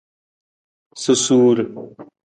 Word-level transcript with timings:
Susuur. 1.03 1.57